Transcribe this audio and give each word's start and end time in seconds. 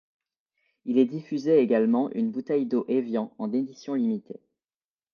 Il 0.85 0.97
est 0.97 1.05
diffusé 1.05 1.59
également 1.59 2.09
une 2.13 2.31
bouteille 2.31 2.65
d'eau 2.65 2.85
Évian 2.87 3.35
en 3.37 3.53
édition 3.53 3.93
limitée. 3.93 4.39